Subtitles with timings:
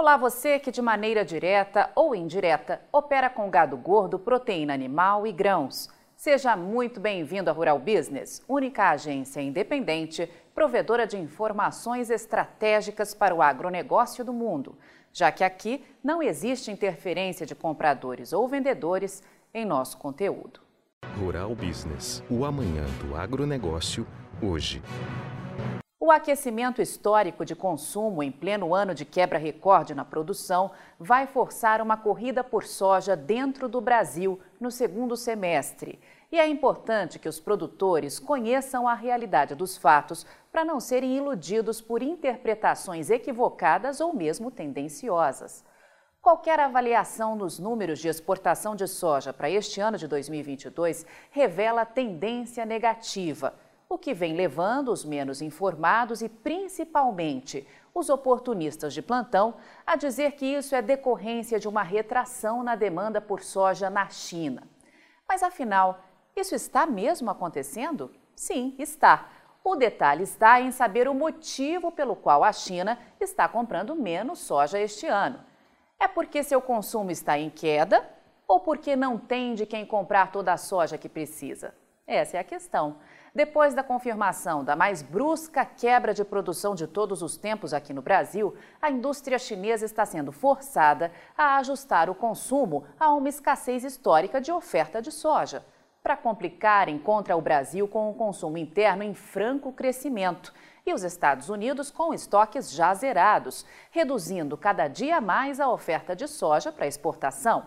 [0.00, 5.30] Olá, você que de maneira direta ou indireta opera com gado gordo, proteína animal e
[5.30, 5.90] grãos.
[6.16, 13.42] Seja muito bem-vindo à Rural Business, única agência independente provedora de informações estratégicas para o
[13.42, 14.74] agronegócio do mundo,
[15.12, 19.22] já que aqui não existe interferência de compradores ou vendedores
[19.52, 20.60] em nosso conteúdo.
[21.18, 24.06] Rural Business, o amanhã do agronegócio,
[24.42, 24.80] hoje.
[26.10, 31.80] O aquecimento histórico de consumo em pleno ano de quebra recorde na produção vai forçar
[31.80, 36.00] uma corrida por soja dentro do Brasil no segundo semestre.
[36.32, 41.80] E é importante que os produtores conheçam a realidade dos fatos para não serem iludidos
[41.80, 45.64] por interpretações equivocadas ou mesmo tendenciosas.
[46.20, 52.66] Qualquer avaliação nos números de exportação de soja para este ano de 2022 revela tendência
[52.66, 53.54] negativa
[53.90, 60.32] o que vem levando os menos informados e principalmente os oportunistas de plantão a dizer
[60.32, 64.62] que isso é decorrência de uma retração na demanda por soja na China.
[65.28, 65.98] Mas afinal,
[66.36, 68.14] isso está mesmo acontecendo?
[68.36, 69.28] Sim, está.
[69.64, 74.78] O detalhe está em saber o motivo pelo qual a China está comprando menos soja
[74.78, 75.40] este ano.
[75.98, 78.08] É porque seu consumo está em queda
[78.46, 81.74] ou porque não tem de quem comprar toda a soja que precisa?
[82.06, 82.96] Essa é a questão.
[83.34, 88.02] Depois da confirmação da mais brusca quebra de produção de todos os tempos aqui no
[88.02, 94.40] Brasil, a indústria chinesa está sendo forçada a ajustar o consumo a uma escassez histórica
[94.40, 95.64] de oferta de soja.
[96.02, 100.52] Para complicar, encontra o Brasil com o consumo interno em franco crescimento
[100.84, 106.26] e os Estados Unidos com estoques já zerados, reduzindo cada dia mais a oferta de
[106.26, 107.66] soja para exportação.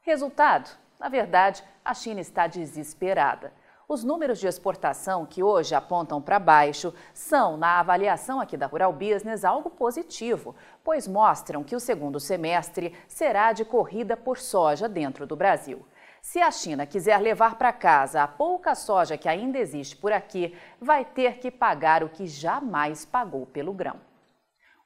[0.00, 3.52] Resultado: na verdade, a China está desesperada.
[3.86, 8.92] Os números de exportação que hoje apontam para baixo são, na avaliação aqui da Rural
[8.94, 15.26] Business, algo positivo, pois mostram que o segundo semestre será de corrida por soja dentro
[15.26, 15.84] do Brasil.
[16.22, 20.56] Se a China quiser levar para casa a pouca soja que ainda existe por aqui,
[20.80, 24.00] vai ter que pagar o que jamais pagou pelo grão.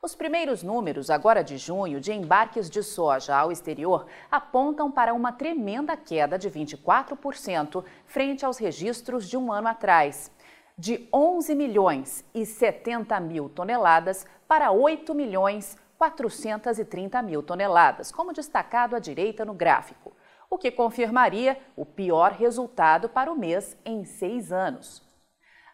[0.00, 5.32] Os primeiros números, agora de junho, de embarques de soja ao exterior apontam para uma
[5.32, 10.30] tremenda queda de 24% frente aos registros de um ano atrás.
[10.78, 18.94] De 11 milhões e 70 mil toneladas para 8 milhões 430 mil toneladas, como destacado
[18.94, 20.12] à direita no gráfico,
[20.48, 25.07] o que confirmaria o pior resultado para o mês em seis anos.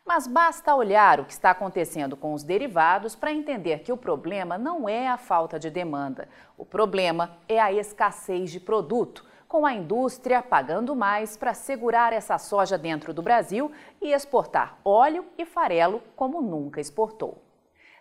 [0.06, 4.58] Mas basta olhar o que está acontecendo com os derivados para entender que o problema
[4.58, 6.28] não é a falta de demanda.
[6.58, 12.36] O problema é a escassez de produto, com a indústria pagando mais para segurar essa
[12.36, 17.42] soja dentro do Brasil e exportar óleo e farelo como nunca exportou.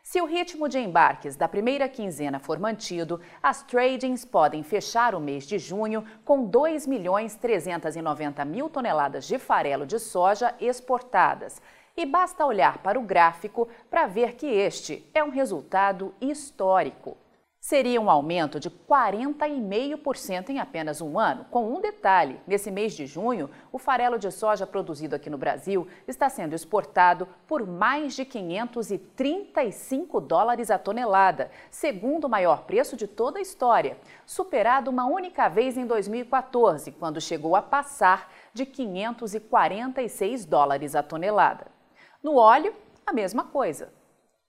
[0.01, 5.21] Se o ritmo de embarques da primeira quinzena for mantido, as tradings podem fechar o
[5.21, 11.61] mês de junho com 2 milhões 390 mil toneladas de farelo de soja exportadas
[11.95, 17.17] e basta olhar para o gráfico para ver que este é um resultado histórico.
[17.65, 23.05] Seria um aumento de 40,5% em apenas um ano, com um detalhe: nesse mês de
[23.05, 28.25] junho, o farelo de soja produzido aqui no Brasil está sendo exportado por mais de
[28.25, 35.47] 535 dólares a tonelada, segundo o maior preço de toda a história, superado uma única
[35.47, 41.82] vez em 2014, quando chegou a passar de 546 dólares a tonelada.
[42.23, 42.73] No óleo,
[43.05, 43.91] a mesma coisa.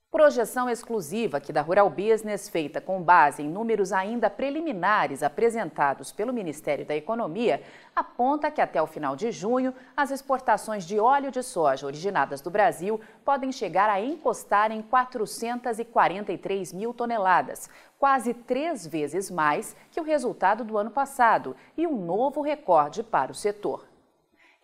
[0.09, 6.33] Projeção exclusiva aqui da Rural Business, feita com base em números ainda preliminares apresentados pelo
[6.33, 7.65] Ministério da Economia,
[7.97, 12.49] aponta que até o final de junho, as exportações de óleo de soja originadas do
[12.49, 17.69] Brasil podem chegar a encostar em 443 mil toneladas,
[17.99, 23.33] quase três vezes mais que o resultado do ano passado e um novo recorde para
[23.33, 23.94] o setor.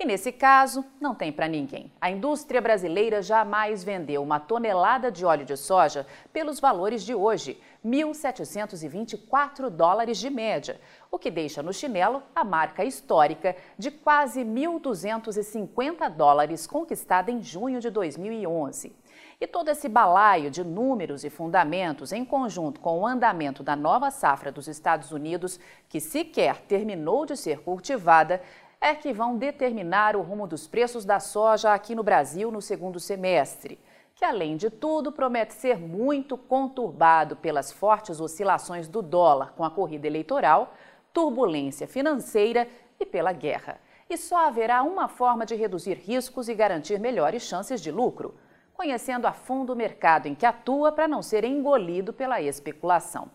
[0.02, 1.92] E nesse caso, não tem para ninguém.
[2.00, 7.60] A indústria brasileira jamais vendeu uma tonelada de óleo de soja pelos valores de hoje,
[7.84, 10.80] 1.724 dólares de média,
[11.10, 17.78] o que deixa no chinelo a marca histórica de quase 1.250 dólares conquistada em junho
[17.78, 18.96] de 2011.
[19.38, 24.10] E todo esse balaio de números e fundamentos, em conjunto com o andamento da nova
[24.10, 25.60] safra dos Estados Unidos,
[25.90, 28.40] que sequer terminou de ser cultivada,
[28.80, 32.98] é que vão determinar o rumo dos preços da soja aqui no Brasil no segundo
[32.98, 33.78] semestre,
[34.14, 39.70] que além de tudo promete ser muito conturbado pelas fortes oscilações do dólar com a
[39.70, 40.74] corrida eleitoral,
[41.12, 42.66] turbulência financeira
[42.98, 43.78] e pela guerra.
[44.08, 48.34] E só haverá uma forma de reduzir riscos e garantir melhores chances de lucro
[48.80, 53.30] conhecendo a fundo o mercado em que atua para não ser engolido pela especulação.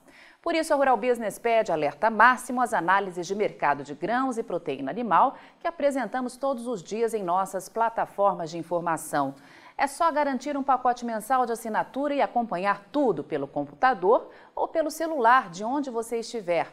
[0.45, 4.44] Por isso, a Rural Business pede alerta máximo às análises de mercado de grãos e
[4.44, 9.33] proteína animal que apresentamos todos os dias em nossas plataformas de informação.
[9.75, 14.92] É só garantir um pacote mensal de assinatura e acompanhar tudo pelo computador ou pelo
[14.92, 16.71] celular de onde você estiver.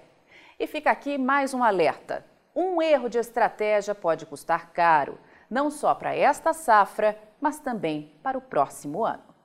[0.60, 2.26] E fica aqui mais um alerta.
[2.54, 8.36] Um erro de estratégia pode custar caro, não só para esta safra, mas também para
[8.36, 9.31] o próximo ano.